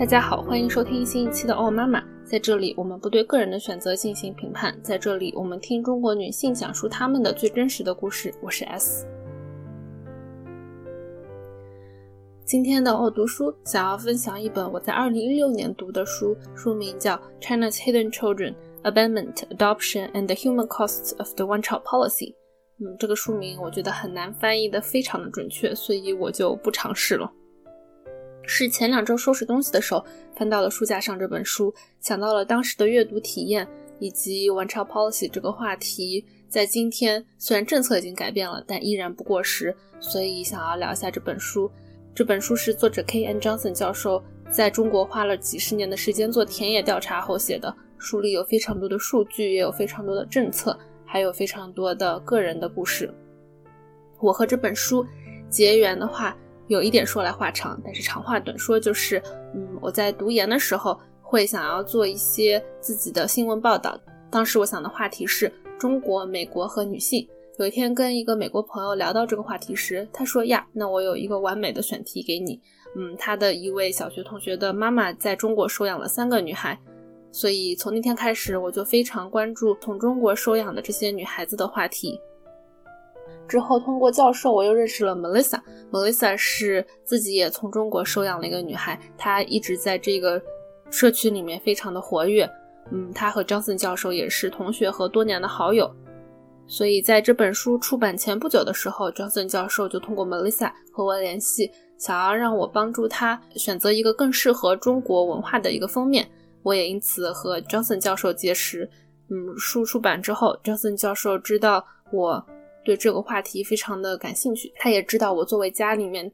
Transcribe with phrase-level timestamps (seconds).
[0.00, 2.00] 大家好，欢迎收听新一期的《哦妈妈》。
[2.24, 4.74] 在这里，我们不对个人的选择进行评判。
[4.82, 8.32] 在这里，我们听中国女性讲述她们的最真实的故事。
[8.40, 9.06] 我是 S。
[12.46, 22.32] 今天的哦读书想要分享一本我在2016年读的书，书名叫《China's Hidden Children: Abandonment, Adoption, and the Human Costs of the One-Child Policy》。
[22.78, 27.30] 嗯，这个书名我觉得很难翻译的非常的准确，所以我就不尝试了。
[28.52, 30.04] 是前两周收拾东西的时候
[30.34, 33.66] 翻到了书架上这本书，想到了当时的阅读体验
[34.00, 41.70] 以及 One Child Policy 这个话题，在今天虽然政策已经改变了，但依然不过时，所以想要聊一下这本书。
[42.12, 43.24] 这本书是作者 K.
[43.24, 43.40] N.
[43.40, 53.14] Johnson 教授在中国花了几十年的时间做田野调查后写的，书里有非常多的数据，也有非常多的政策，还有非常多的个人的故事。
[54.18, 55.06] 我和这本书
[55.48, 56.36] 结缘的话。
[56.70, 59.20] 有一点说来话长，但是长话短说就是，
[59.56, 63.98] 嗯，我在读研的时候会想要做一些自己的新闻报道。
[64.30, 67.28] 当时我想的话题是中国、美国和女性。
[67.58, 72.60] 有一天跟一个美国朋友聊到这个话题时，他说呀，那我有一个完美的选题给你。
[72.96, 76.78] 嗯，他的一位小学同学的妈妈在中国收养了三个女孩，
[77.32, 82.20] 所以从那天开始我就非常关注从中国收养的这些女孩子的话题。
[83.50, 85.60] 之后，通过教授，我又认识了 Melissa。
[85.90, 90.40] Melissa 是自己也从中国收养了一个女孩，她一直在这个
[90.88, 92.48] 社区里面非常的活跃。
[92.92, 95.92] 嗯，她和 Johnson 教授也是同学和多年的好友。
[96.68, 106.30] 所以在这本书出版前不久的时候，Johnson 教授就通过 Melissa 和我联系，想要让我帮助他选择一个更适合中国文化的一个封面。
[106.62, 108.88] 我也因此和 Johnson 教授结识。
[109.28, 112.46] 嗯，书出版之后，Johnson 教授知道我。
[112.84, 116.30] 对这个话题非常的感兴趣，他也知道我作为家里面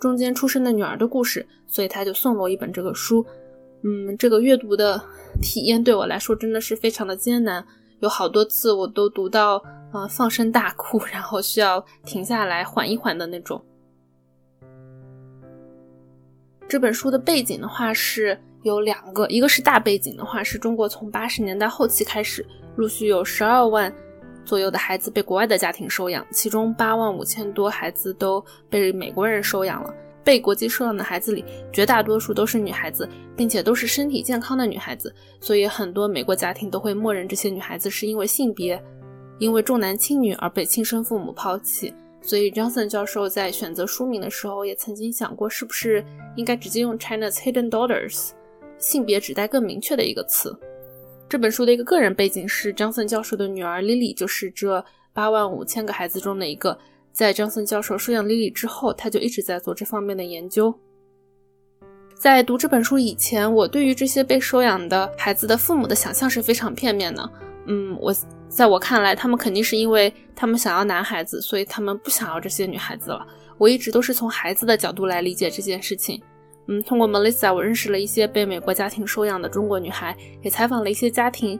[0.00, 3.24] 中间出生的女儿的故事，所以他就送了我一本这个书。
[3.82, 5.00] 嗯，这个阅读的
[5.40, 7.64] 体验对我来说真的是非常的艰难，
[8.00, 9.62] 有好多次我都读到
[9.92, 13.60] 呃放声大哭，然后需要停下来缓一缓的那种。
[16.68, 22.44] 这本书的背景的话是有两个，一个是大背景的话是中国从八十年代后期开始
[22.76, 23.92] 陆续有十二万。
[24.48, 29.94] 左右的孩子被国外的家庭收养，其中八万五千多孩子都被美国人收养了。
[30.24, 35.14] 被国际收养的孩子里，绝大多数都是女孩子，并且都是身体健康的女孩子。
[35.38, 38.82] 所以很多美国家庭都会默认这些女孩子是因为性别，
[39.38, 41.92] 因为重男轻女而被亲生父母抛弃。
[42.22, 46.02] 所以 Johnson 教授在选择书名的时候，也曾经想过是不是
[46.36, 48.30] 应该直接用 China's Hidden Daughters，
[48.78, 50.58] 性别指代更明确的一个词。
[51.28, 56.78] 这本书的一个个人背景是，Johnson 教授的女儿 Lily 就是这八万五千个孩子中的一个。
[57.12, 60.74] 在 Johnson 教授收养 Lily 之后，他就一直在做这方面的研究。
[62.14, 67.30] 在读这本书以前，我对于这些被收养的孩子的父母的想象是非常片面的。
[67.66, 68.14] 嗯，我
[68.48, 73.26] 在我看来，他们肯定是因为他们想要男孩子，所以他们不想要这些女孩子了。
[73.58, 76.22] 我一直都是从孩子的角度来理解这件事情。
[76.70, 81.58] 嗯，通过 Melissa，我认识了一些被美国家庭收养的中国女孩，也采访了一些家庭。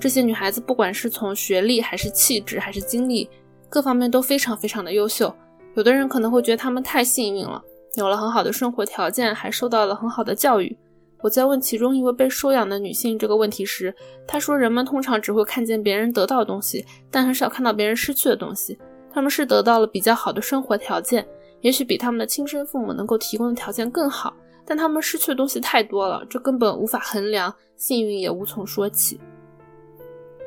[0.00, 3.28] 这些女孩子不管是从学历，还是气质，还是经历，
[3.68, 5.34] 各方面都非常非常的优秀。
[5.74, 7.60] 有的人可能会觉得她们太幸运了，
[7.96, 10.76] 有了很好的生活条件，还受到了很好的教育。
[11.22, 13.92] 我在问其中一位被收养的女性这个问题时，
[14.28, 18.78] 她说：“人们通常只会看见别人得到的东西，但很少看到别人失去的东西。
[19.12, 21.26] 他们是得到了比较好的生活条件。”
[21.62, 29.18] 也许比他们的亲生父母能够提供的条件更好，但他们失去的东西太多了，这根本无法衡量，幸运也无从说起。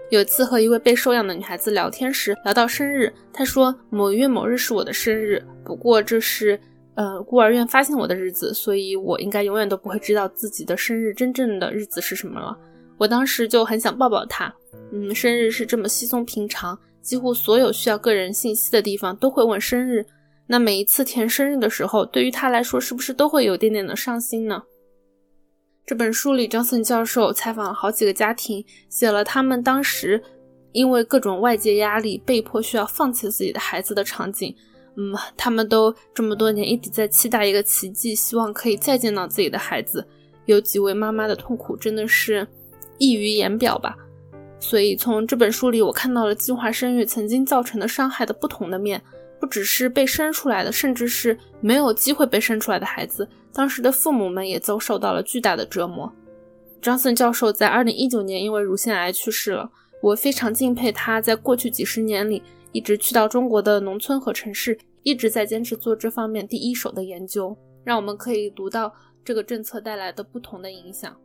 [0.10, 6.60] 有次和一位被收养的女孩子聊天时，聊到生日，她说某月某日是我的生日，不过这是
[6.96, 12.58] 呃孤儿院发现我的日子，所以我应该永远都不会知道自己的生日真正的日子是什么了。
[12.98, 14.52] 我当时就很想抱抱她，
[14.92, 20.06] 嗯，生日是这么稀松平常，几乎所有需要个人信息的地方都会问生日。
[20.52, 24.64] 那每一次填生日的时候，对于他来说，是不是都会有点点的伤心呢？
[25.86, 30.20] 这本书里，Johnson 教授采访了好几个家庭，写了他们当时
[30.72, 34.56] 因为各种外界压力，被迫需要放弃自己的孩子的场景。
[34.98, 40.04] 嗯，他们都这么多年一直在期待一个奇迹，希望可以再见到自己的孩子。
[40.46, 42.48] 有几位妈妈的痛苦真的是
[42.98, 43.96] 溢于言表吧。
[44.60, 49.00] 所以从这本书里，我看到了计划生育曾经造成的伤害的不同的面。
[49.40, 56.12] 不只是被生出来的，甚至是没有机会被生出来的孩子，当时的父母们也遭受到了巨大的折磨。
[56.82, 59.70] 张森教授在二零一九年因为乳腺癌去世了，
[60.02, 62.42] 我非常敬佩他在过去几十年里
[62.72, 68.94] 一直去到中国的农村和城市，一直在坚持做这方面第一手的研究，让我们可以读到
[69.26, 71.16] 这个政策带来的不同的影响。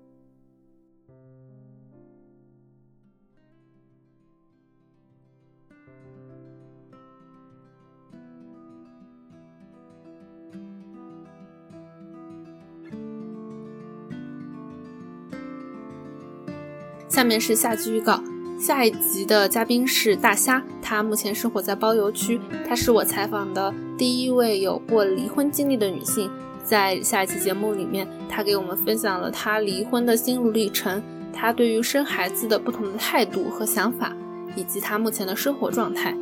[17.14, 18.20] 下面是下集预告。
[18.58, 26.28] 下一集的嘉宾是大虾，她目前生活在包邮区，她是我采访的第一位有过离婚经历的女性。
[26.64, 31.00] 在下一期节目里面，她给我们分享了她离婚的心路历程，
[31.32, 34.12] 她对于生孩子的不同的态度和想法，
[34.56, 36.16] 以及她目前的生活状态。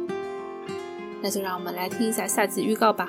[1.23, 3.09] 那就让我们来听一下下集预告吧。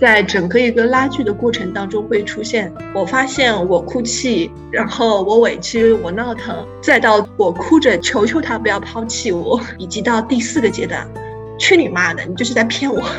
[0.00, 11.06] 在整个一个拉锯的过程当中，会出现我发现我哭泣，然后我委屈，我闹腾，再到我哭着求求他不要抛弃我，以及到第四个阶段，
[11.58, 13.02] 去你妈的，你就是在骗我。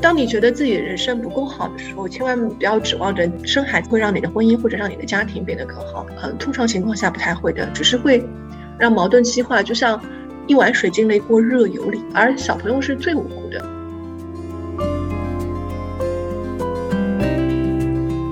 [0.00, 6.06] 当你觉得自己人生不够好的时候，千万不要指望着生孩子会让你的婚姻或者让你的家庭变得更好。
[6.22, 8.26] 嗯，通常情况下不太会的，只是会。
[8.78, 10.00] 让矛盾激化，就像
[10.46, 13.64] 一碗水进了一锅热油里，而小朋友是最无辜的。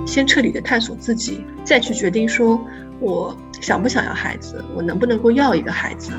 [0.06, 2.61] 先彻底的探索自己，再去决定说
[3.00, 6.12] 我想不想要孩子，我能不能够要一个孩子。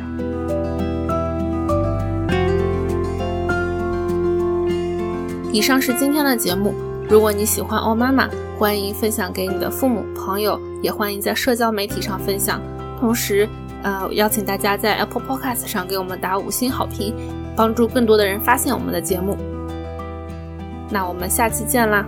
[5.52, 6.74] 以上是今天的节目。
[7.08, 8.28] 如果你喜欢欧妈妈，
[8.58, 12.60] 欢迎分享给你的父母、朋友，也欢迎在社交媒体上分享。
[13.00, 13.48] 同时，
[13.84, 17.14] 呃，邀请大家在 Apple Podcast 上给我们打五星好评，
[17.56, 19.38] 帮助更多的人发现我们的节目。
[20.90, 22.06] 那我们下期见啦！